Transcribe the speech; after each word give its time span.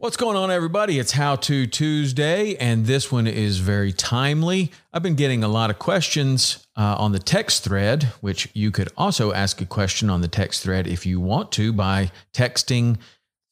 What's 0.00 0.16
going 0.16 0.34
on, 0.34 0.50
everybody? 0.50 0.98
It's 0.98 1.12
How 1.12 1.36
To 1.36 1.66
Tuesday, 1.66 2.56
and 2.56 2.86
this 2.86 3.12
one 3.12 3.26
is 3.26 3.58
very 3.58 3.92
timely. 3.92 4.72
I've 4.94 5.02
been 5.02 5.14
getting 5.14 5.44
a 5.44 5.48
lot 5.48 5.68
of 5.68 5.78
questions 5.78 6.66
uh, 6.74 6.96
on 6.98 7.12
the 7.12 7.18
text 7.18 7.64
thread, 7.64 8.04
which 8.22 8.48
you 8.54 8.70
could 8.70 8.88
also 8.96 9.30
ask 9.34 9.60
a 9.60 9.66
question 9.66 10.08
on 10.08 10.22
the 10.22 10.26
text 10.26 10.62
thread 10.62 10.86
if 10.86 11.04
you 11.04 11.20
want 11.20 11.52
to 11.52 11.74
by 11.74 12.12
texting 12.32 12.96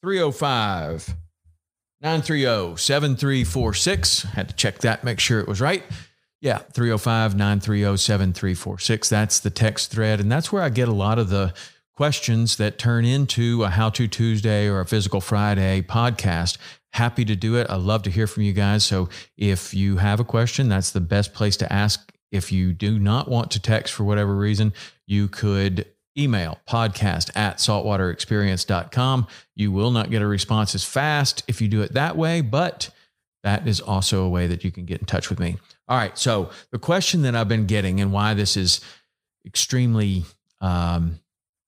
305 0.01 1.13
930 2.01 2.77
7346. 2.77 4.23
Had 4.23 4.49
to 4.49 4.55
check 4.55 4.79
that, 4.79 5.03
make 5.03 5.19
sure 5.19 5.39
it 5.39 5.47
was 5.47 5.61
right. 5.61 5.83
Yeah, 6.41 6.57
305 6.73 7.35
930 7.35 7.95
7346. 7.95 9.07
That's 9.07 9.39
the 9.39 9.51
text 9.51 9.91
thread, 9.91 10.19
and 10.19 10.31
that's 10.31 10.51
where 10.51 10.63
I 10.63 10.69
get 10.69 10.87
a 10.87 10.93
lot 10.93 11.19
of 11.19 11.29
the 11.29 11.53
questions 11.99 12.55
that 12.55 12.77
turn 12.77 13.03
into 13.03 13.61
a 13.65 13.69
How 13.69 13.89
To 13.89 14.07
Tuesday 14.07 14.69
or 14.69 14.79
a 14.79 14.85
Physical 14.85 15.19
Friday 15.19 15.81
podcast. 15.81 16.57
Happy 16.93 17.25
to 17.25 17.35
do 17.35 17.57
it. 17.57 17.69
I 17.69 17.75
love 17.75 18.03
to 18.03 18.09
hear 18.09 18.25
from 18.25 18.43
you 18.43 18.53
guys. 18.53 18.85
So 18.85 19.09
if 19.35 19.73
you 19.73 19.97
have 19.97 20.21
a 20.21 20.23
question, 20.23 20.69
that's 20.69 20.91
the 20.91 21.01
best 21.01 21.33
place 21.33 21.57
to 21.57 21.73
ask. 21.73 22.09
If 22.31 22.53
you 22.53 22.71
do 22.71 22.99
not 22.99 23.27
want 23.27 23.51
to 23.51 23.61
text 23.61 23.93
for 23.93 24.05
whatever 24.05 24.33
reason, 24.33 24.71
you 25.07 25.27
could 25.27 25.87
email 26.17 26.59
podcast 26.69 27.35
at 27.35 27.57
saltwaterexperience.com. 27.57 29.27
You 29.57 29.73
will 29.73 29.91
not 29.91 30.09
get 30.09 30.21
a 30.21 30.27
response 30.27 30.73
as 30.75 30.85
fast 30.85 31.43
if 31.49 31.61
you 31.61 31.67
do 31.67 31.81
it 31.81 31.95
that 31.95 32.15
way, 32.15 32.39
but 32.39 32.91
that 33.43 33.67
is 33.67 33.81
also 33.81 34.23
a 34.23 34.29
way 34.29 34.47
that 34.47 34.63
you 34.63 34.71
can 34.71 34.85
get 34.85 35.01
in 35.01 35.05
touch 35.05 35.29
with 35.29 35.41
me. 35.41 35.57
All 35.89 35.97
right. 35.97 36.17
So 36.17 36.49
the 36.71 36.79
question 36.79 37.23
that 37.23 37.35
I've 37.35 37.49
been 37.49 37.65
getting 37.65 37.99
and 37.99 38.13
why 38.13 38.35
this 38.35 38.55
is 38.55 38.79
extremely 39.45 40.23
um, 40.61 41.19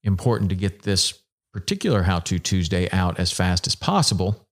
important 0.04 0.50
to 0.50 0.56
get 0.56 0.84
this 0.84 1.14
particular 1.54 2.04
How 2.04 2.20
To 2.20 2.40
Tuesday 2.40 2.90
out 2.92 3.20
as 3.20 3.32
fast 3.32 3.68
as 3.68 3.76
possible 3.76 4.48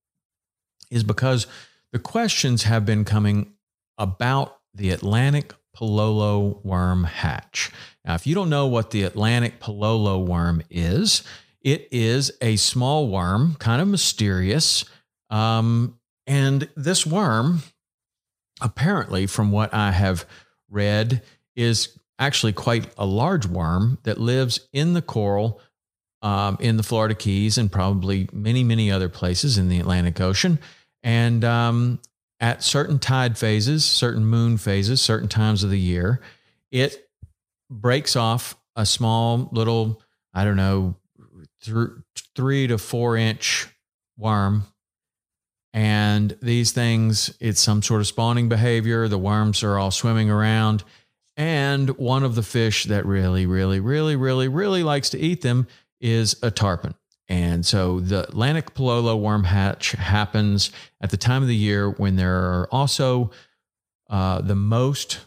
is 0.92 1.04
because 1.04 1.48
the 1.92 2.00
questions 2.00 2.64
have 2.64 2.86
been 2.86 3.06
coming 3.06 3.54
about 3.98 4.58
the 4.74 4.90
Atlantic 4.92 5.54
Palolo 5.76 6.64
worm 6.64 7.04
hatch. 7.06 7.72
Now, 8.06 8.16
if 8.16 8.28
you 8.28 8.36
don't 8.36 8.50
know 8.50 8.68
what 8.68 8.92
the 8.92 9.04
Atlantic 9.04 9.60
Palolo 9.60 10.26
worm 10.26 10.62
is, 10.70 11.24
it 11.62 11.88
is 11.92 12.32
a 12.42 12.56
small 12.56 13.08
worm, 13.08 13.56
kind 13.60 13.82
of 13.82 13.88
mysterious. 13.88 14.86
Um, 15.30 16.00
and 16.28 16.70
this 16.76 17.06
worm, 17.06 17.64
apparently, 18.62 19.26
from 19.26 19.52
what 19.52 19.74
I 19.74 19.92
have 19.92 20.26
read, 20.70 21.22
is 21.56 21.98
actually 22.20 22.54
quite 22.54 22.92
a 22.98 23.06
large 23.06 23.48
worm 23.48 23.98
that 24.04 24.20
lives 24.20 24.68
in 24.74 24.94
the 24.94 25.02
coral 25.02 25.60
um, 26.22 26.58
in 26.60 26.76
the 26.78 26.84
Florida 26.84 27.16
Keys 27.16 27.58
and 27.58 27.72
probably 27.72 28.30
many, 28.34 28.64
many 28.64 28.92
other 28.92 29.10
places 29.10 29.58
in 29.58 29.70
the 29.70 29.80
Atlantic 29.80 30.20
Ocean. 30.20 30.60
And 31.02 31.46
um, 31.46 32.00
at 32.42 32.62
certain 32.62 33.00
tide 33.00 33.38
phases, 33.38 33.86
certain 33.86 34.26
moon 34.26 34.58
phases, 34.58 35.02
certain 35.02 35.30
times 35.30 35.64
of 35.64 35.70
the 35.70 35.80
year, 35.80 36.20
it 36.72 37.10
breaks 37.70 38.18
off 38.18 38.58
a 38.76 38.86
small 38.86 39.50
little, 39.54 40.02
I 40.34 40.44
don't 40.44 40.58
know, 40.58 40.96
th- 41.64 41.88
three 42.36 42.68
to 42.68 42.78
four 42.78 43.16
inch 43.16 43.68
worm. 44.18 44.66
And 45.74 46.36
these 46.42 46.72
things, 46.72 47.36
it's 47.40 47.62
some 47.62 47.82
sort 47.82 48.02
of 48.02 48.08
spawning 48.08 48.50
behavior. 48.50 49.08
The 49.08 49.18
worms 49.18 49.64
are 49.64 49.78
all 49.78 49.92
swimming 49.92 50.30
around 50.30 50.84
and 51.40 51.92
one 51.92 52.24
of 52.24 52.36
the 52.36 52.44
fish 52.44 52.84
that 52.84 53.06
really, 53.06 53.46
really, 53.46 53.80
really, 53.80 54.18
really, 54.18 54.50
really 54.50 54.84
likes 54.84 55.10
to 55.12 55.18
eat 55.18 55.42
them 55.42 55.68
is 56.02 56.36
a 56.44 56.52
tarpon. 56.52 56.96
And 57.30 57.66
so 57.66 58.02
the 58.02 58.24
Atlantic 58.24 58.74
Palolo 58.74 59.18
worm 59.18 59.46
hatch 59.46 59.94
happens 59.94 60.70
at 61.00 61.12
the 61.12 61.18
time 61.18 61.42
of 61.42 61.48
the 61.48 61.56
year 61.56 61.92
when 61.92 62.18
there 62.18 62.36
are 62.36 62.68
also 62.74 63.32
uh, 64.10 64.42
the 64.42 64.56
most 64.56 65.20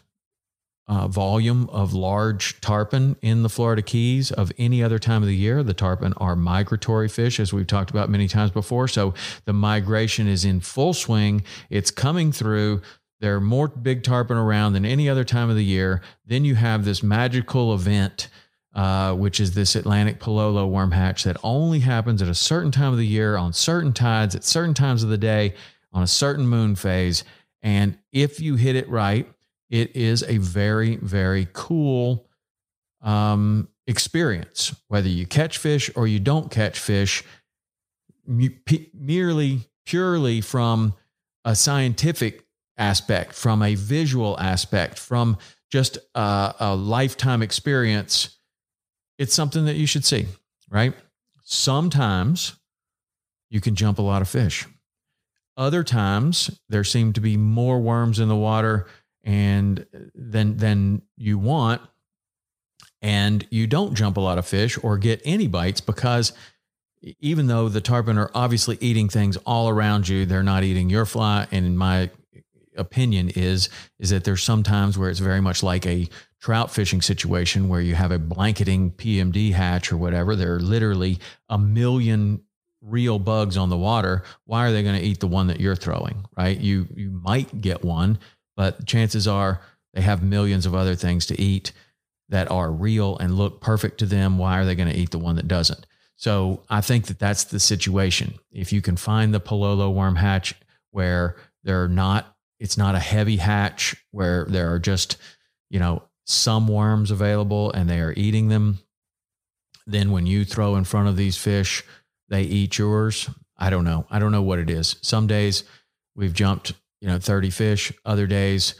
uh, 0.87 1.07
volume 1.07 1.67
of 1.71 1.93
large 1.93 2.61
tarpon 2.61 3.15
in 3.23 3.41
the 3.41 3.49
Florida 3.49 3.81
Keys 3.81 4.31
of 4.31 4.51
any 4.59 4.83
other 4.83 4.99
time 4.99 5.23
of 5.23 5.27
the 5.27 5.35
year. 5.35 5.63
The 5.63 5.73
tarpon 5.73 6.13
are 6.17 6.35
migratory 6.35 7.07
fish, 7.07 7.39
as 7.39 7.53
we've 7.53 7.65
talked 7.65 7.89
about 7.89 8.09
many 8.09 8.27
times 8.27 8.51
before. 8.51 8.87
So 8.87 9.15
the 9.45 9.53
migration 9.53 10.27
is 10.27 10.45
in 10.45 10.59
full 10.59 10.93
swing. 10.93 11.43
It's 11.71 11.89
coming 11.89 12.31
through. 12.31 12.81
There 13.23 13.37
are 13.37 13.39
more 13.39 13.69
big 13.69 14.03
tarpon 14.03 14.35
around 14.35 14.73
than 14.73 14.83
any 14.83 15.07
other 15.07 15.23
time 15.23 15.49
of 15.49 15.55
the 15.55 15.63
year. 15.63 16.01
Then 16.25 16.43
you 16.43 16.55
have 16.55 16.83
this 16.83 17.01
magical 17.01 17.73
event, 17.73 18.27
uh, 18.75 19.13
which 19.13 19.39
is 19.39 19.53
this 19.53 19.77
Atlantic 19.77 20.19
Palolo 20.19 20.69
worm 20.69 20.91
hatch 20.91 21.23
that 21.23 21.37
only 21.41 21.79
happens 21.79 22.21
at 22.21 22.27
a 22.27 22.35
certain 22.35 22.69
time 22.69 22.91
of 22.91 22.97
the 22.97 23.07
year, 23.07 23.37
on 23.37 23.53
certain 23.53 23.93
tides, 23.93 24.35
at 24.35 24.43
certain 24.43 24.73
times 24.73 25.03
of 25.03 25.09
the 25.09 25.17
day, 25.17 25.53
on 25.93 26.03
a 26.03 26.07
certain 26.07 26.45
moon 26.45 26.75
phase. 26.75 27.23
And 27.61 27.97
if 28.11 28.41
you 28.41 28.57
hit 28.57 28.75
it 28.75 28.89
right, 28.89 29.25
it 29.69 29.95
is 29.95 30.23
a 30.23 30.37
very, 30.39 30.97
very 30.97 31.47
cool 31.53 32.27
um, 33.01 33.69
experience. 33.87 34.75
Whether 34.89 35.07
you 35.07 35.25
catch 35.25 35.59
fish 35.59 35.89
or 35.95 36.07
you 36.07 36.19
don't 36.19 36.51
catch 36.51 36.77
fish, 36.77 37.23
merely, 38.27 39.61
purely 39.85 40.41
from 40.41 40.93
a 41.45 41.55
scientific 41.55 42.43
aspect, 42.77 43.33
from 43.33 43.61
a 43.61 43.75
visual 43.75 44.39
aspect, 44.39 44.99
from 44.99 45.37
just 45.71 45.97
a, 46.15 46.53
a 46.59 46.75
lifetime 46.75 47.41
experience, 47.41 48.37
it's 49.17 49.33
something 49.33 49.65
that 49.65 49.75
you 49.75 49.87
should 49.87 50.05
see, 50.05 50.25
right? 50.69 50.93
Sometimes 51.43 52.55
you 53.49 53.61
can 53.61 53.75
jump 53.75 53.99
a 53.99 54.01
lot 54.01 54.21
of 54.21 54.29
fish. 54.29 54.65
Other 55.55 55.83
times 55.83 56.59
there 56.69 56.83
seem 56.83 57.13
to 57.13 57.21
be 57.21 57.37
more 57.37 57.79
worms 57.79 58.19
in 58.19 58.27
the 58.27 58.35
water 58.35 58.87
and 59.23 59.85
uh, 59.93 59.99
than 60.15 60.57
than 60.57 61.03
you 61.17 61.37
want. 61.37 61.81
and 63.01 63.45
you 63.51 63.67
don't 63.67 63.95
jump 63.95 64.17
a 64.17 64.21
lot 64.21 64.37
of 64.37 64.45
fish 64.47 64.79
or 64.81 64.97
get 64.97 65.21
any 65.25 65.47
bites 65.47 65.81
because 65.81 66.33
even 67.19 67.47
though 67.47 67.67
the 67.69 67.81
tarpon 67.81 68.17
are 68.17 68.31
obviously 68.33 68.77
eating 68.79 69.09
things 69.09 69.37
all 69.45 69.67
around 69.69 70.07
you, 70.07 70.25
they're 70.25 70.41
not 70.43 70.63
eating 70.63 70.89
your 70.89 71.05
fly. 71.05 71.45
And 71.51 71.65
in 71.65 71.77
my 71.77 72.09
opinion 72.77 73.29
is 73.29 73.69
is 73.99 74.09
that 74.09 74.23
there's 74.23 74.43
some 74.43 74.63
times 74.63 74.97
where 74.97 75.09
it's 75.09 75.19
very 75.19 75.41
much 75.41 75.63
like 75.63 75.85
a 75.85 76.07
trout 76.39 76.71
fishing 76.71 77.01
situation 77.01 77.69
where 77.69 77.81
you 77.81 77.95
have 77.95 78.11
a 78.11 78.19
blanketing 78.19 78.91
PMD 78.91 79.53
hatch 79.53 79.91
or 79.91 79.97
whatever. 79.97 80.35
There 80.35 80.55
are 80.55 80.59
literally 80.59 81.19
a 81.49 81.57
million 81.57 82.43
real 82.81 83.17
bugs 83.17 83.55
on 83.55 83.69
the 83.69 83.77
water. 83.77 84.23
Why 84.45 84.67
are 84.67 84.71
they 84.71 84.83
going 84.83 84.99
to 84.99 85.05
eat 85.05 85.19
the 85.19 85.27
one 85.27 85.47
that 85.47 85.59
you're 85.59 85.75
throwing? 85.75 86.25
Right? 86.37 86.59
You 86.59 86.87
you 86.95 87.09
might 87.09 87.61
get 87.61 87.83
one, 87.83 88.19
but 88.55 88.85
chances 88.85 89.27
are 89.27 89.61
they 89.93 90.01
have 90.01 90.23
millions 90.23 90.65
of 90.65 90.75
other 90.75 90.95
things 90.95 91.25
to 91.27 91.39
eat 91.39 91.71
that 92.29 92.49
are 92.49 92.71
real 92.71 93.17
and 93.19 93.37
look 93.37 93.61
perfect 93.61 93.99
to 93.99 94.05
them. 94.05 94.37
Why 94.37 94.59
are 94.59 94.65
they 94.65 94.75
going 94.75 94.89
to 94.89 94.97
eat 94.97 95.11
the 95.11 95.19
one 95.19 95.35
that 95.35 95.47
doesn't? 95.47 95.85
So 96.15 96.63
I 96.69 96.81
think 96.81 97.07
that 97.07 97.19
that's 97.19 97.45
the 97.45 97.59
situation. 97.59 98.35
If 98.51 98.71
you 98.71 98.81
can 98.81 98.97
find 98.97 99.33
the 99.33 99.41
Palolo 99.41 99.93
worm 99.93 100.15
hatch 100.15 100.55
where 100.91 101.35
they're 101.63 101.87
not, 101.87 102.32
it's 102.59 102.77
not 102.77 102.95
a 102.95 102.99
heavy 102.99 103.37
hatch 103.37 103.95
where 104.11 104.45
there 104.45 104.73
are 104.73 104.79
just, 104.79 105.17
you 105.69 105.79
know, 105.79 106.03
some 106.25 106.67
worms 106.67 107.11
available 107.11 107.71
and 107.71 107.89
they 107.89 107.99
are 107.99 108.13
eating 108.15 108.47
them. 108.47 108.79
Then 109.85 110.11
when 110.11 110.25
you 110.25 110.45
throw 110.45 110.75
in 110.75 110.85
front 110.85 111.09
of 111.09 111.17
these 111.17 111.37
fish, 111.37 111.83
they 112.29 112.43
eat 112.43 112.77
yours. 112.77 113.29
I 113.57 113.69
don't 113.69 113.83
know. 113.83 114.05
I 114.09 114.19
don't 114.19 114.31
know 114.31 114.41
what 114.41 114.59
it 114.59 114.69
is. 114.69 114.95
Some 115.01 115.27
days 115.27 115.63
we've 116.15 116.33
jumped, 116.33 116.73
you 117.01 117.07
know, 117.07 117.19
30 117.19 117.49
fish. 117.49 117.91
Other 118.05 118.27
days 118.27 118.75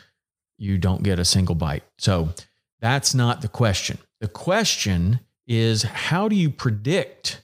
you 0.58 0.78
don't 0.78 1.04
get 1.04 1.20
a 1.20 1.26
single 1.26 1.56
bite. 1.56 1.84
So 1.98 2.30
that's 2.80 3.14
not 3.14 3.42
the 3.42 3.48
question. 3.48 3.98
The 4.22 4.28
question 4.28 5.20
is 5.46 5.84
how 5.84 6.30
do 6.30 6.36
you 6.36 6.50
predict 6.50 7.44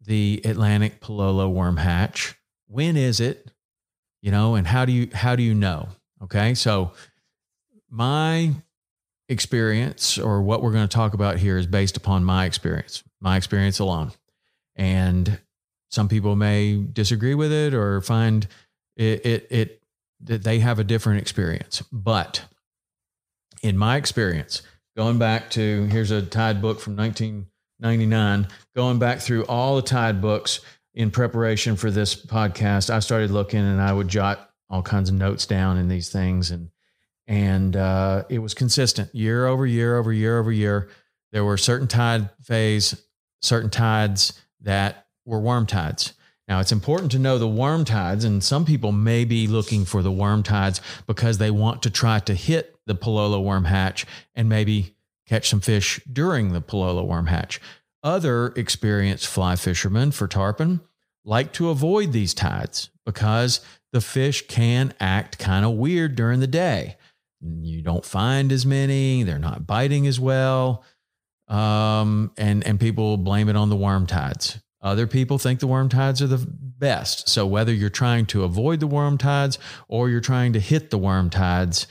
the 0.00 0.40
Atlantic 0.44 1.00
Palolo 1.00 1.52
worm 1.52 1.76
hatch? 1.76 2.34
When 2.66 2.96
is 2.96 3.20
it? 3.20 3.51
You 4.22 4.30
know, 4.30 4.54
and 4.54 4.66
how 4.66 4.84
do 4.84 4.92
you 4.92 5.08
how 5.12 5.36
do 5.36 5.42
you 5.42 5.54
know? 5.54 5.88
Okay? 6.22 6.54
So 6.54 6.92
my 7.90 8.52
experience 9.28 10.18
or 10.18 10.42
what 10.42 10.62
we're 10.62 10.72
going 10.72 10.88
to 10.88 10.94
talk 10.94 11.14
about 11.14 11.38
here 11.38 11.58
is 11.58 11.66
based 11.66 11.96
upon 11.96 12.24
my 12.24 12.44
experience, 12.44 13.02
my 13.20 13.36
experience 13.36 13.78
alone. 13.78 14.12
And 14.76 15.38
some 15.90 16.08
people 16.08 16.36
may 16.36 16.76
disagree 16.76 17.34
with 17.34 17.52
it 17.52 17.74
or 17.74 18.00
find 18.00 18.46
it 18.96 19.26
it, 19.26 19.46
it 19.50 19.82
that 20.20 20.44
they 20.44 20.60
have 20.60 20.78
a 20.78 20.84
different 20.84 21.20
experience. 21.20 21.82
But 21.92 22.44
in 23.62 23.76
my 23.76 23.96
experience, 23.96 24.62
going 24.96 25.18
back 25.18 25.50
to 25.50 25.84
here's 25.86 26.10
a 26.10 26.22
Tide 26.22 26.62
book 26.62 26.80
from 26.80 26.96
1999, 26.96 28.46
going 28.74 28.98
back 28.98 29.18
through 29.18 29.44
all 29.46 29.76
the 29.76 29.82
Tide 29.82 30.20
books 30.20 30.60
in 30.94 31.10
preparation 31.10 31.76
for 31.76 31.90
this 31.90 32.14
podcast, 32.14 32.90
I 32.90 32.98
started 33.00 33.30
looking 33.30 33.60
and 33.60 33.80
I 33.80 33.92
would 33.92 34.08
jot 34.08 34.50
all 34.68 34.82
kinds 34.82 35.08
of 35.08 35.14
notes 35.14 35.46
down 35.46 35.78
in 35.78 35.88
these 35.88 36.10
things 36.10 36.50
and 36.50 36.70
and 37.28 37.76
uh, 37.76 38.24
it 38.28 38.40
was 38.40 38.52
consistent 38.52 39.14
year 39.14 39.46
over 39.46 39.64
year 39.64 39.96
over 39.96 40.12
year 40.12 40.38
over 40.38 40.50
year. 40.50 40.90
There 41.30 41.44
were 41.44 41.56
certain 41.56 41.86
tide 41.86 42.28
phase, 42.42 43.00
certain 43.40 43.70
tides 43.70 44.38
that 44.60 45.06
were 45.24 45.40
worm 45.40 45.66
tides. 45.66 46.14
Now, 46.48 46.60
it's 46.60 46.72
important 46.72 47.12
to 47.12 47.18
know 47.18 47.38
the 47.38 47.48
worm 47.48 47.84
tides, 47.84 48.24
and 48.24 48.42
some 48.42 48.64
people 48.64 48.92
may 48.92 49.24
be 49.24 49.46
looking 49.46 49.84
for 49.84 50.02
the 50.02 50.10
worm 50.10 50.42
tides 50.42 50.80
because 51.06 51.38
they 51.38 51.50
want 51.50 51.82
to 51.82 51.90
try 51.90 52.18
to 52.18 52.34
hit 52.34 52.76
the 52.86 52.94
Palolo 52.94 53.42
worm 53.42 53.64
hatch 53.64 54.04
and 54.34 54.48
maybe 54.48 54.96
catch 55.26 55.48
some 55.48 55.60
fish 55.60 56.00
during 56.12 56.52
the 56.52 56.60
Palolo 56.60 57.06
worm 57.06 57.26
hatch. 57.26 57.60
Other 58.02 58.48
experienced 58.56 59.26
fly 59.26 59.56
fishermen 59.56 60.10
for 60.10 60.26
tarpon 60.26 60.80
like 61.24 61.52
to 61.54 61.70
avoid 61.70 62.12
these 62.12 62.34
tides 62.34 62.90
because 63.06 63.60
the 63.92 64.00
fish 64.00 64.46
can 64.48 64.92
act 64.98 65.38
kind 65.38 65.64
of 65.64 65.72
weird 65.72 66.16
during 66.16 66.40
the 66.40 66.46
day. 66.46 66.96
You 67.40 67.82
don't 67.82 68.04
find 68.04 68.50
as 68.50 68.66
many, 68.66 69.22
they're 69.22 69.38
not 69.38 69.66
biting 69.66 70.06
as 70.06 70.18
well. 70.18 70.84
Um, 71.48 72.32
and, 72.36 72.66
and 72.66 72.80
people 72.80 73.16
blame 73.16 73.48
it 73.48 73.56
on 73.56 73.68
the 73.68 73.76
worm 73.76 74.06
tides. 74.06 74.58
Other 74.80 75.06
people 75.06 75.38
think 75.38 75.60
the 75.60 75.66
worm 75.66 75.88
tides 75.88 76.20
are 76.22 76.26
the 76.26 76.44
best. 76.48 77.28
So 77.28 77.46
whether 77.46 77.72
you're 77.72 77.90
trying 77.90 78.26
to 78.26 78.42
avoid 78.42 78.80
the 78.80 78.86
worm 78.86 79.16
tides 79.16 79.58
or 79.86 80.10
you're 80.10 80.20
trying 80.20 80.54
to 80.54 80.60
hit 80.60 80.90
the 80.90 80.98
worm 80.98 81.30
tides, 81.30 81.86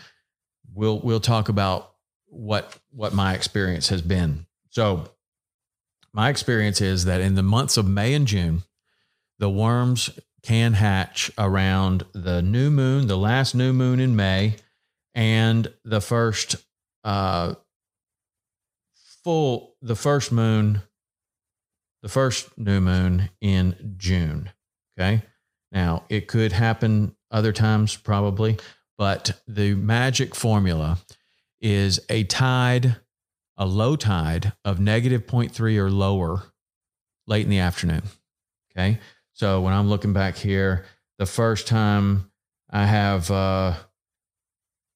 we'll 0.73 0.99
we'll 0.99 1.21
talk 1.21 1.47
about 1.47 1.93
what 2.25 2.77
what 2.89 3.13
my 3.13 3.33
experience 3.33 3.87
has 3.89 4.01
been. 4.01 4.45
So 4.69 5.09
my 6.13 6.29
experience 6.29 6.81
is 6.81 7.05
that 7.05 7.21
in 7.21 7.35
the 7.35 7.43
months 7.43 7.77
of 7.77 7.87
May 7.87 8.13
and 8.13 8.27
June, 8.27 8.63
the 9.39 9.49
worms 9.49 10.09
can 10.43 10.73
hatch 10.73 11.31
around 11.37 12.03
the 12.13 12.41
new 12.41 12.69
moon, 12.69 13.07
the 13.07 13.17
last 13.17 13.55
new 13.55 13.73
moon 13.73 13.99
in 13.99 14.15
May, 14.15 14.55
and 15.13 15.71
the 15.83 16.01
first 16.01 16.55
uh, 17.03 17.55
full 19.23 19.75
the 19.81 19.95
first 19.95 20.31
moon 20.31 20.81
the 22.01 22.09
first 22.09 22.57
new 22.57 22.81
moon 22.81 23.29
in 23.41 23.95
June. 23.97 24.51
Okay. 24.97 25.21
Now, 25.71 26.03
it 26.09 26.27
could 26.27 26.51
happen 26.51 27.15
other 27.29 27.53
times, 27.53 27.95
probably, 27.95 28.57
but 28.97 29.41
the 29.47 29.75
magic 29.75 30.35
formula 30.35 30.97
is 31.61 31.99
a 32.09 32.23
tide, 32.25 32.97
a 33.57 33.65
low 33.65 33.95
tide 33.95 34.53
of 34.65 34.79
negative 34.79 35.25
0.3 35.27 35.77
or 35.77 35.89
lower 35.89 36.43
late 37.27 37.43
in 37.43 37.49
the 37.49 37.59
afternoon. 37.59 38.03
Okay. 38.71 38.99
So 39.33 39.61
when 39.61 39.73
I'm 39.73 39.89
looking 39.89 40.13
back 40.13 40.35
here, 40.35 40.85
the 41.17 41.25
first 41.25 41.67
time 41.67 42.31
I 42.69 42.85
have, 42.85 43.29
uh, 43.29 43.75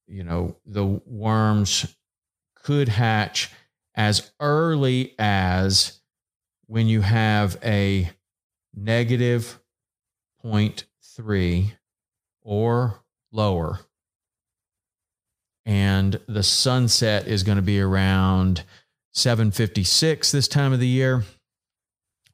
you 0.07 0.23
know, 0.23 0.55
the 0.65 0.85
worms 0.85 1.95
could 2.55 2.89
hatch 2.89 3.51
as 3.95 4.31
early 4.39 5.13
as 5.19 6.01
when 6.67 6.87
you 6.87 7.01
have 7.01 7.57
a 7.63 8.09
negative 8.73 9.59
0.3 10.43 11.71
or 12.41 13.03
lower, 13.31 13.79
and 15.65 16.19
the 16.27 16.43
sunset 16.43 17.27
is 17.27 17.43
going 17.43 17.57
to 17.57 17.61
be 17.61 17.79
around 17.79 18.63
756 19.13 20.31
this 20.31 20.47
time 20.47 20.73
of 20.73 20.79
the 20.79 20.87
year. 20.87 21.23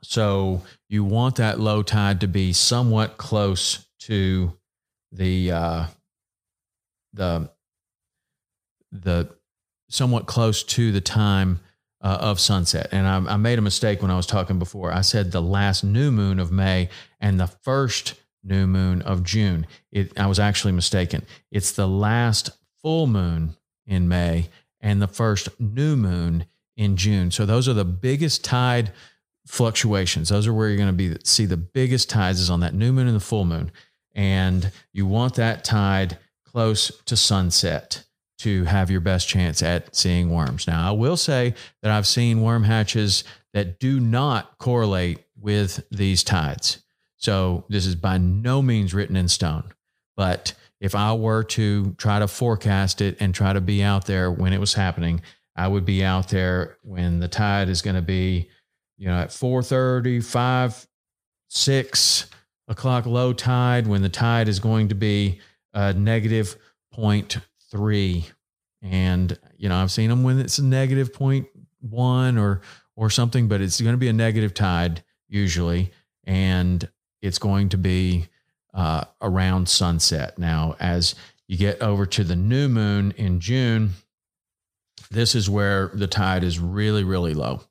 So 0.03 0.63
you 0.89 1.03
want 1.03 1.35
that 1.35 1.59
low 1.59 1.83
tide 1.83 2.21
to 2.21 2.27
be 2.27 2.53
somewhat 2.53 3.17
close 3.17 3.85
to 4.01 4.53
the 5.11 5.51
uh, 5.51 5.85
the 7.13 7.49
the 8.91 9.29
somewhat 9.89 10.25
close 10.25 10.63
to 10.63 10.91
the 10.91 11.01
time 11.01 11.59
uh, 12.01 12.17
of 12.19 12.39
sunset. 12.39 12.89
And 12.91 13.07
I, 13.07 13.33
I, 13.33 13.37
made 13.37 13.59
a 13.59 13.61
mistake 13.61 14.01
when 14.01 14.09
I 14.09 14.15
was 14.15 14.25
talking 14.25 14.57
before. 14.57 14.91
I 14.91 15.01
said 15.01 15.31
the 15.31 15.41
last 15.41 15.83
new 15.83 16.11
moon 16.11 16.39
of 16.39 16.51
May 16.51 16.89
and 17.19 17.39
the 17.39 17.47
first 17.47 18.15
new 18.43 18.65
moon 18.65 19.01
of 19.03 19.23
June. 19.23 19.67
It, 19.91 20.17
I 20.19 20.25
was 20.27 20.39
actually 20.39 20.71
mistaken. 20.71 21.25
It's 21.51 21.73
the 21.73 21.87
last 21.87 22.49
full 22.81 23.07
moon 23.07 23.55
in 23.85 24.07
May 24.07 24.49
and 24.79 25.01
the 25.01 25.07
first 25.07 25.49
new 25.59 25.95
moon 25.95 26.45
in 26.77 26.97
June. 26.97 27.31
So 27.31 27.45
those 27.45 27.67
are 27.67 27.73
the 27.73 27.85
biggest 27.85 28.43
tide 28.43 28.91
fluctuations. 29.45 30.29
Those 30.29 30.47
are 30.47 30.53
where 30.53 30.67
you're 30.67 30.77
going 30.77 30.87
to 30.87 30.93
be 30.93 31.17
see 31.23 31.45
the 31.45 31.57
biggest 31.57 32.09
tides 32.09 32.39
is 32.39 32.49
on 32.49 32.61
that 32.61 32.73
new 32.73 32.91
moon 32.91 33.07
and 33.07 33.15
the 33.15 33.19
full 33.19 33.45
moon. 33.45 33.71
And 34.13 34.71
you 34.93 35.05
want 35.05 35.35
that 35.35 35.63
tide 35.63 36.17
close 36.45 36.91
to 37.05 37.15
sunset 37.15 38.03
to 38.39 38.63
have 38.65 38.89
your 38.89 39.01
best 39.01 39.27
chance 39.27 39.61
at 39.61 39.95
seeing 39.95 40.31
worms. 40.31 40.67
Now, 40.67 40.87
I 40.87 40.91
will 40.91 41.17
say 41.17 41.53
that 41.81 41.91
I've 41.91 42.07
seen 42.07 42.41
worm 42.41 42.63
hatches 42.63 43.23
that 43.53 43.79
do 43.79 43.99
not 43.99 44.57
correlate 44.57 45.19
with 45.39 45.83
these 45.91 46.23
tides. 46.23 46.81
So 47.17 47.65
this 47.69 47.85
is 47.85 47.95
by 47.95 48.17
no 48.17 48.61
means 48.61 48.93
written 48.93 49.15
in 49.15 49.27
stone. 49.27 49.71
But 50.17 50.53
if 50.81 50.95
I 50.95 51.13
were 51.13 51.43
to 51.43 51.93
try 51.93 52.19
to 52.19 52.27
forecast 52.27 53.01
it 53.01 53.17
and 53.19 53.33
try 53.33 53.53
to 53.53 53.61
be 53.61 53.83
out 53.83 54.07
there 54.07 54.31
when 54.31 54.51
it 54.51 54.59
was 54.59 54.73
happening, 54.73 55.21
I 55.55 55.67
would 55.67 55.85
be 55.85 56.03
out 56.03 56.29
there 56.29 56.77
when 56.81 57.19
the 57.19 57.27
tide 57.27 57.69
is 57.69 57.83
going 57.83 57.95
to 57.95 58.01
be, 58.01 58.49
you 58.97 59.07
know, 59.07 59.13
at 59.13 59.31
430, 59.31 60.21
5, 60.21 60.87
6 61.49 62.25
o'clock 62.67 63.05
low 63.05 63.31
tide, 63.31 63.85
when 63.85 64.01
the 64.01 64.09
tide 64.09 64.47
is 64.47 64.59
going 64.59 64.87
to 64.87 64.95
be 64.95 65.39
uh, 65.75 65.93
negative 65.95 66.57
point 66.91 67.37
three. 67.69 68.25
And, 68.81 69.37
you 69.57 69.69
know, 69.69 69.75
I've 69.75 69.91
seen 69.91 70.09
them 70.09 70.23
when 70.23 70.39
it's 70.39 70.57
a 70.57 70.65
negative 70.65 71.13
point 71.13 71.47
one 71.79 72.39
or, 72.39 72.61
or 72.95 73.11
something, 73.11 73.47
but 73.47 73.61
it's 73.61 73.79
going 73.79 73.93
to 73.93 73.99
be 73.99 74.07
a 74.07 74.13
negative 74.13 74.55
tide 74.55 75.03
usually. 75.27 75.91
And 76.23 76.89
it's 77.21 77.37
going 77.37 77.69
to 77.69 77.77
be 77.77 78.29
uh, 78.73 79.05
around 79.21 79.69
sunset. 79.69 80.37
Now, 80.37 80.75
as 80.79 81.15
you 81.47 81.57
get 81.57 81.81
over 81.81 82.05
to 82.05 82.23
the 82.23 82.35
new 82.35 82.67
moon 82.67 83.13
in 83.17 83.39
June, 83.39 83.91
this 85.09 85.35
is 85.35 85.49
where 85.49 85.91
the 85.93 86.07
tide 86.07 86.43
is 86.43 86.59
really, 86.59 87.03
really 87.03 87.33
low 87.33 87.61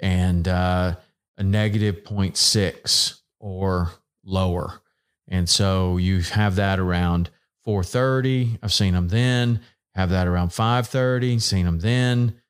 and 0.00 0.46
uh, 0.46 0.96
a 1.36 1.42
negative 1.42 2.04
0.6 2.04 3.20
or 3.40 3.92
lower. 4.24 4.80
And 5.28 5.48
so 5.48 5.96
you 5.96 6.20
have 6.20 6.56
that 6.56 6.78
around 6.78 7.30
4:30. 7.66 8.58
I've 8.62 8.72
seen 8.72 8.94
them 8.94 9.08
then. 9.08 9.60
Have 9.94 10.10
that 10.10 10.26
around 10.26 10.50
5:30. 10.50 11.40
Seen 11.40 11.66
them 11.66 11.80
then. 11.80 12.40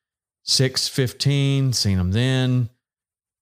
6:15. 0.45 1.73
Seen 1.73 1.97
them 1.97 2.11
then. 2.11 2.69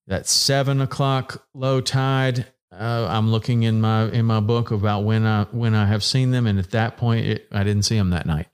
That 0.08 0.28
seven 0.28 0.82
o'clock 0.82 1.46
low 1.54 1.82
tide. 1.82 2.48
Uh, 2.72 3.08
I'm 3.10 3.32
looking 3.32 3.64
in 3.64 3.80
my 3.80 4.10
in 4.10 4.26
my 4.26 4.40
book 4.42 4.72
about 4.72 5.02
when 5.02 5.26
I 5.26 5.46
when 5.52 5.74
I 5.74 5.86
have 5.86 6.04
seen 6.04 6.32
them, 6.32 6.48
and 6.48 6.60
at 6.60 6.72
that 6.72 6.98
point, 6.98 7.26
it, 7.26 7.48
I 7.52 7.64
didn't 7.64 7.84
see 7.84 7.98
them 7.98 8.10
that 8.10 8.26
night. 8.26 8.48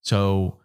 So, 0.00 0.58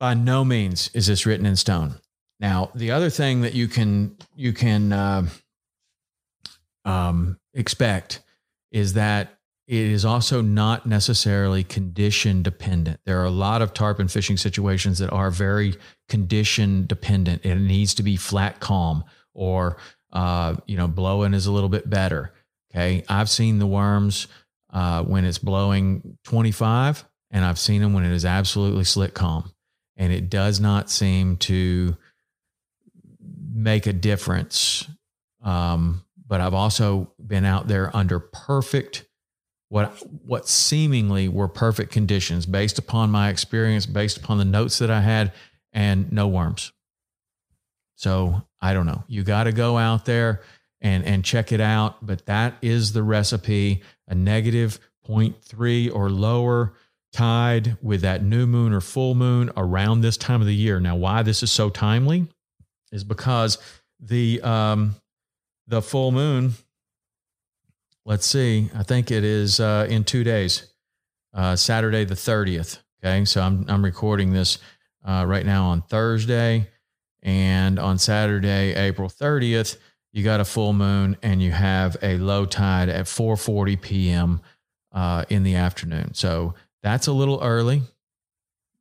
by 0.00 0.14
no 0.14 0.44
means 0.44 0.90
is 0.94 1.06
this 1.06 1.26
written 1.26 1.46
in 1.46 1.56
stone. 1.56 1.96
Now, 2.40 2.70
the 2.74 2.90
other 2.90 3.10
thing 3.10 3.42
that 3.42 3.54
you 3.54 3.68
can 3.68 4.16
you 4.34 4.52
can 4.52 4.92
uh, 4.92 5.28
um, 6.84 7.38
expect 7.52 8.22
is 8.72 8.94
that 8.94 9.38
it 9.66 9.76
is 9.76 10.04
also 10.04 10.42
not 10.42 10.84
necessarily 10.86 11.64
condition 11.64 12.42
dependent. 12.42 13.00
There 13.06 13.20
are 13.20 13.26
a 13.26 13.30
lot 13.30 13.62
of 13.62 13.72
tarpon 13.72 14.08
fishing 14.08 14.36
situations 14.36 14.98
that 14.98 15.10
are 15.10 15.30
very 15.30 15.74
condition 16.08 16.86
dependent. 16.86 17.44
It 17.44 17.54
needs 17.54 17.94
to 17.94 18.02
be 18.02 18.16
flat 18.16 18.60
calm 18.60 19.04
or 19.32 19.78
uh, 20.14 20.56
you 20.66 20.76
know 20.76 20.88
blowing 20.88 21.34
is 21.34 21.46
a 21.46 21.52
little 21.52 21.68
bit 21.68 21.88
better. 21.90 22.32
Okay, 22.70 23.04
I've 23.08 23.28
seen 23.28 23.58
the 23.58 23.66
worms 23.66 24.26
uh, 24.72 25.02
when 25.02 25.24
it's 25.24 25.38
blowing 25.38 26.18
25, 26.24 27.04
and 27.30 27.44
I've 27.44 27.58
seen 27.58 27.82
them 27.82 27.92
when 27.92 28.04
it 28.04 28.12
is 28.12 28.24
absolutely 28.24 28.84
slick 28.84 29.14
calm, 29.14 29.52
and 29.96 30.12
it 30.12 30.30
does 30.30 30.60
not 30.60 30.90
seem 30.90 31.36
to 31.38 31.96
make 33.52 33.86
a 33.86 33.92
difference. 33.92 34.88
Um, 35.42 36.04
but 36.26 36.40
I've 36.40 36.54
also 36.54 37.12
been 37.24 37.44
out 37.44 37.68
there 37.68 37.94
under 37.94 38.18
perfect 38.18 39.04
what 39.68 39.92
what 40.24 40.48
seemingly 40.48 41.28
were 41.28 41.48
perfect 41.48 41.90
conditions 41.90 42.46
based 42.46 42.78
upon 42.78 43.10
my 43.10 43.28
experience, 43.28 43.86
based 43.86 44.16
upon 44.16 44.38
the 44.38 44.44
notes 44.44 44.78
that 44.78 44.90
I 44.90 45.00
had, 45.00 45.32
and 45.72 46.12
no 46.12 46.28
worms. 46.28 46.72
So 47.96 48.46
I 48.64 48.72
don't 48.72 48.86
know. 48.86 49.04
You 49.08 49.24
got 49.24 49.44
to 49.44 49.52
go 49.52 49.76
out 49.76 50.06
there 50.06 50.40
and 50.80 51.04
and 51.04 51.22
check 51.22 51.52
it 51.52 51.60
out. 51.60 52.04
But 52.04 52.24
that 52.24 52.54
is 52.62 52.94
the 52.94 53.02
recipe: 53.02 53.82
a 54.08 54.14
negative 54.14 54.80
0.3 55.06 55.94
or 55.94 56.08
lower 56.08 56.72
tide 57.12 57.76
with 57.82 58.00
that 58.00 58.24
new 58.24 58.46
moon 58.46 58.72
or 58.72 58.80
full 58.80 59.14
moon 59.14 59.50
around 59.54 60.00
this 60.00 60.16
time 60.16 60.40
of 60.40 60.46
the 60.46 60.54
year. 60.54 60.80
Now, 60.80 60.96
why 60.96 61.22
this 61.22 61.42
is 61.42 61.52
so 61.52 61.68
timely 61.68 62.26
is 62.90 63.04
because 63.04 63.58
the 64.00 64.40
um, 64.40 64.94
the 65.66 65.82
full 65.82 66.10
moon. 66.10 66.54
Let's 68.06 68.24
see. 68.26 68.70
I 68.74 68.82
think 68.82 69.10
it 69.10 69.24
is 69.24 69.60
uh, 69.60 69.86
in 69.90 70.04
two 70.04 70.24
days, 70.24 70.72
uh, 71.34 71.56
Saturday 71.56 72.06
the 72.06 72.16
thirtieth. 72.16 72.78
Okay, 73.04 73.26
so 73.26 73.42
I'm 73.42 73.66
I'm 73.68 73.84
recording 73.84 74.32
this 74.32 74.56
uh, 75.04 75.26
right 75.28 75.44
now 75.44 75.66
on 75.66 75.82
Thursday, 75.82 76.68
and 77.24 77.78
on 77.78 77.98
Saturday, 77.98 78.74
April 78.74 79.08
thirtieth, 79.08 79.78
you 80.12 80.22
got 80.22 80.40
a 80.40 80.44
full 80.44 80.72
moon, 80.72 81.16
and 81.22 81.42
you 81.42 81.50
have 81.50 81.96
a 82.02 82.18
low 82.18 82.44
tide 82.44 82.88
at 82.88 83.06
4:40 83.06 83.80
p.m. 83.80 84.40
Uh, 84.92 85.24
in 85.28 85.42
the 85.42 85.56
afternoon. 85.56 86.14
So 86.14 86.54
that's 86.82 87.08
a 87.08 87.12
little 87.12 87.40
early, 87.42 87.82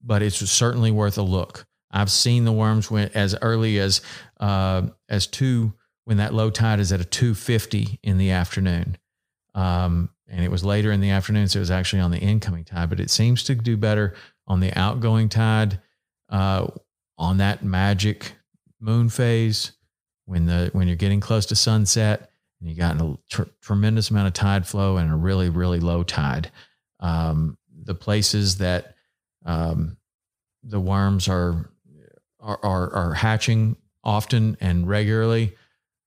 but 0.04 0.22
it's 0.22 0.38
certainly 0.38 0.92
worth 0.92 1.18
a 1.18 1.24
look. 1.24 1.66
I've 1.90 2.12
seen 2.12 2.44
the 2.44 2.52
worms 2.52 2.92
when 2.92 3.10
as 3.14 3.36
early 3.42 3.80
as 3.80 4.02
uh, 4.40 4.84
as 5.10 5.26
two 5.26 5.74
when 6.06 6.18
that 6.18 6.34
low 6.34 6.50
tide 6.50 6.80
is 6.80 6.92
at 6.92 7.00
a 7.00 7.06
250 7.06 8.00
in 8.04 8.18
the 8.18 8.32
afternoon. 8.32 8.98
Um, 9.56 10.10
and 10.28 10.44
it 10.44 10.52
was 10.52 10.66
later 10.66 10.92
in 10.92 11.00
the 11.00 11.12
afternoon, 11.12 11.48
so 11.48 11.60
it 11.60 11.62
was 11.62 11.72
actually 11.72 12.02
on 12.02 12.12
the 12.12 12.18
incoming 12.18 12.66
tide. 12.66 12.90
But 12.90 13.00
it 13.00 13.10
seems 13.10 13.44
to 13.44 13.56
do 13.56 13.78
better 13.78 14.16
on 14.48 14.60
the 14.60 14.78
outgoing 14.78 15.30
tide, 15.30 15.80
uh, 16.30 16.68
on 17.18 17.38
that 17.38 17.64
magic 17.64 18.34
moon 18.80 19.10
phase 19.10 19.74
when 20.26 20.46
the 20.46 20.70
when 20.74 20.88
you're 20.88 20.96
getting 20.96 21.20
close 21.20 21.46
to 21.48 21.56
sunset 21.56 22.30
and 22.60 22.70
you 22.70 22.76
got 22.76 23.00
a 23.00 23.18
tr- 23.30 23.44
tremendous 23.62 24.10
amount 24.10 24.28
of 24.28 24.34
tide 24.34 24.66
flow 24.66 24.98
and 24.98 25.12
a 25.12 25.16
really 25.16 25.50
really 25.50 25.80
low 25.80 26.04
tide. 26.04 26.52
Um, 27.00 27.58
the 27.84 27.96
places 27.96 28.58
that 28.58 28.96
um, 29.46 29.98
the 30.64 30.80
worms 30.80 31.28
are 31.28 31.70
are, 32.40 32.60
are, 32.64 32.94
are 32.94 33.14
hatching 33.14 33.78
often 34.04 34.58
and 34.60 34.88
regularly 34.88 35.56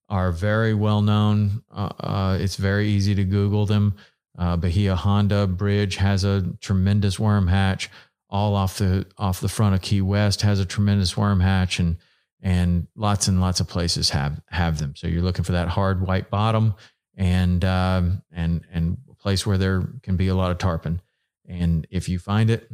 are 0.08 0.30
very 0.30 0.74
well 0.74 1.02
known. 1.02 1.62
Uh, 1.74 1.90
uh, 2.00 2.38
it's 2.40 2.56
very 2.56 2.88
easy 2.88 3.14
to 3.14 3.24
Google 3.24 3.66
them. 3.66 3.96
Uh, 4.38 4.56
Bahia 4.56 4.94
Honda 4.94 5.46
Bridge 5.46 5.96
has 5.96 6.24
a 6.24 6.42
tremendous 6.60 7.18
worm 7.18 7.48
hatch. 7.48 7.90
All 8.28 8.54
off 8.54 8.78
the 8.78 9.06
off 9.16 9.40
the 9.40 9.48
front 9.48 9.74
of 9.74 9.82
Key 9.82 10.02
West 10.02 10.42
has 10.42 10.58
a 10.58 10.66
tremendous 10.66 11.16
worm 11.16 11.40
hatch, 11.40 11.78
and 11.78 11.96
and 12.42 12.88
lots 12.96 13.28
and 13.28 13.40
lots 13.40 13.60
of 13.60 13.68
places 13.68 14.10
have 14.10 14.40
have 14.48 14.78
them. 14.78 14.94
So 14.96 15.06
you're 15.06 15.22
looking 15.22 15.44
for 15.44 15.52
that 15.52 15.68
hard 15.68 16.06
white 16.06 16.28
bottom, 16.30 16.74
and 17.16 17.64
um, 17.64 18.22
and 18.32 18.64
and 18.72 18.98
a 19.10 19.14
place 19.14 19.46
where 19.46 19.58
there 19.58 19.88
can 20.02 20.16
be 20.16 20.28
a 20.28 20.34
lot 20.34 20.50
of 20.50 20.58
tarpon. 20.58 21.00
And 21.48 21.86
if 21.90 22.08
you 22.08 22.18
find 22.18 22.50
it, 22.50 22.68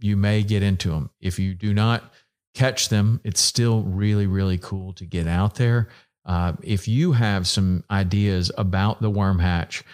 you 0.00 0.16
may 0.16 0.42
get 0.42 0.62
into 0.62 0.90
them. 0.90 1.10
If 1.20 1.38
you 1.38 1.54
do 1.54 1.72
not, 1.72 2.12
catch 2.54 2.88
them, 2.88 3.20
it's 3.24 3.40
still 3.40 3.82
really, 3.82 4.26
really 4.26 4.58
cool 4.58 4.92
to 4.94 5.04
get 5.04 5.26
out 5.26 5.56
there. 5.56 5.88
Uh, 6.24 6.54
if 6.62 6.88
you 6.88 7.12
have 7.12 7.46
some 7.46 7.84
ideas 7.90 8.50
about 8.56 9.02
the 9.02 9.10
worm 9.10 9.38
hatch, 9.38 9.84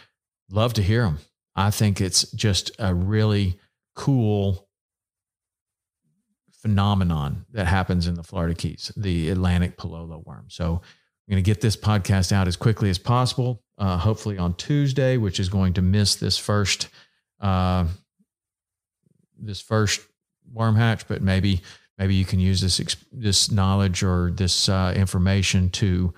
love 0.51 0.73
to 0.75 0.83
hear 0.83 1.03
them. 1.03 1.19
I 1.57 1.71
think 1.71 2.01
it's 2.01 2.31
just 2.33 2.71
a 2.79 2.95
really 2.95 3.59
cool 3.97 4.69
phenomenon 6.63 7.47
that 7.53 7.67
happens 7.67 8.07
in 8.07 8.15
the 8.15 8.23
Florida 8.23 8.55
Keys, 8.55 8.93
the 8.97 9.31
Atlantic 9.31 9.77
Palolo 9.77 10.25
worm. 10.25 10.47
So 10.49 10.75
I'm 10.75 11.33
going 11.33 11.43
to 11.43 11.49
get 11.49 11.61
this 11.61 11.77
podcast 11.77 12.33
out 12.33 12.49
as 12.49 12.57
quickly 12.57 12.91
as 12.91 12.99
possible, 12.99 13.63
uh, 13.79 13.97
hopefully 13.97 14.39
on 14.39 14.55
Tuesday, 14.55 15.17
which 15.17 15.41
is 15.41 15.49
going 15.49 15.75
to 15.75 15.83
miss 15.83 16.17
this 16.17 16.39
first 16.39 16.89
uh, 17.41 17.87
this 19.39 19.61
first 19.61 20.03
worm 20.53 20.77
hatch, 20.77 21.09
but 21.09 21.23
maybe 21.23 21.63
maybe 21.99 22.15
you 22.15 22.25
can 22.25 22.41
use 22.41 22.61
this 22.61 22.97
this 23.13 23.51
knowledge 23.51 24.03
or 24.03 24.31
this 24.35 24.69
uh, 24.69 24.93
information 24.97 25.71
to 25.71 26.13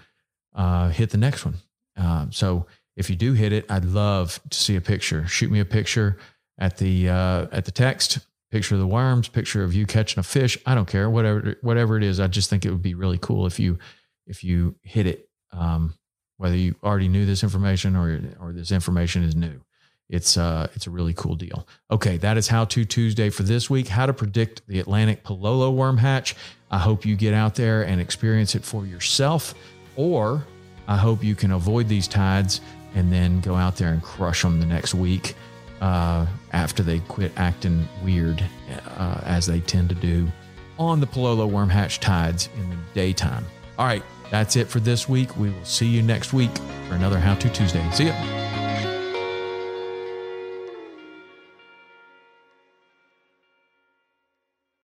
uh, 0.55 0.89
hit 0.89 1.11
the 1.11 1.19
next 1.19 1.45
one. 1.45 1.57
Uh, 1.97 2.27
so 2.31 2.67
if 2.97 3.09
you 3.09 3.17
do 3.17 3.33
hit 3.33 3.53
it, 3.53 3.71
I'd 3.71 3.85
love 3.85 4.41
to 4.51 4.59
see 4.59 4.77
a 4.77 4.81
picture. 4.81 5.27
Shoot 5.27 5.51
me 5.51 5.61
a 5.61 5.65
picture 5.65 6.19
at 6.59 6.79
the 6.79 7.09
uh, 7.09 7.47
at 7.53 7.65
the 7.65 7.71
text. 7.71 8.19
Picture 8.53 8.77
of 8.77 8.81
the 8.81 8.87
worms, 8.87 9.27
picture 9.27 9.65
of 9.65 9.75
you 9.75 9.87
catching 9.87 10.21
a 10.21 10.23
fish. 10.23 10.57
I 10.65 10.77
don't 10.77 10.87
care, 10.87 11.11
whatever 11.11 11.57
whatever 11.63 11.97
it 11.97 12.05
is. 12.05 12.21
I 12.21 12.29
just 12.29 12.49
think 12.49 12.65
it 12.65 12.71
would 12.71 12.83
be 12.83 12.95
really 12.95 13.19
cool 13.19 13.47
if 13.47 13.59
you 13.59 13.79
if 14.27 14.45
you 14.45 14.77
hit 14.83 15.07
it. 15.07 15.29
Um, 15.51 15.95
whether 16.37 16.57
you 16.57 16.77
already 16.85 17.09
knew 17.09 17.27
this 17.27 17.43
information 17.43 17.97
or 17.97 18.21
or 18.41 18.53
this 18.53 18.71
information 18.71 19.25
is 19.25 19.35
new 19.35 19.63
it's 20.13 20.37
uh 20.37 20.69
it's 20.75 20.87
a 20.87 20.91
really 20.91 21.15
cool 21.15 21.35
deal. 21.35 21.67
Okay, 21.91 22.19
that 22.19 22.37
is 22.37 22.47
how 22.47 22.67
to 22.67 22.85
Tuesday 22.85 23.31
for 23.31 23.43
this 23.43 23.69
week. 23.69 23.89
How 23.89 24.07
to 24.07 24.13
predict 24.13 24.63
the 24.69 24.79
Atlantic 24.79 25.25
Palolo 25.25 25.75
worm 25.75 25.97
hatch. 25.97 26.37
I 26.71 26.79
hope 26.79 27.05
you 27.05 27.17
get 27.17 27.35
out 27.35 27.55
there 27.55 27.83
and 27.83 28.01
experience 28.01 28.55
it 28.55 28.65
for 28.65 28.87
yourself, 28.87 29.55
or 29.97 30.45
I 30.87 30.97
hope 30.97 31.25
you 31.25 31.35
can 31.35 31.53
avoid 31.53 31.89
these 31.89 32.07
tides 32.07 32.61
and 32.95 33.11
then 33.11 33.41
go 33.41 33.57
out 33.57 33.77
there 33.77 33.89
and 33.89 34.03
crush 34.03 34.43
them 34.43 34.61
the 34.61 34.67
next 34.67 34.95
week 34.95 35.35
uh, 35.83 36.27
after 36.53 36.83
they 36.83 37.01
quit 37.01 37.33
acting 37.37 37.87
weird, 38.03 38.43
uh, 38.97 39.21
as 39.25 39.47
they 39.47 39.61
tend 39.61 39.89
to 39.89 39.95
do 39.97 40.29
on 40.79 41.01
the 41.01 41.07
Palolo 41.07 41.51
worm 41.51 41.69
hatch 41.69 42.01
tides 42.01 42.49
in 42.57 42.71
the 42.71 42.77
daytime. 42.95 43.45
All 43.79 43.87
right, 43.87 44.05
that's 44.31 44.57
it 44.57 44.69
for 44.69 44.81
this 44.81 45.09
week. 45.09 45.37
We 45.37 45.51
will 45.51 45.65
see 45.65 45.87
you 45.87 46.01
next 46.01 46.33
week 46.33 46.57
for 46.89 46.95
another 46.95 47.19
How 47.19 47.35
to 47.35 47.51
Tuesday. 47.51 47.87
See 47.91 48.07
ya. 48.07 48.52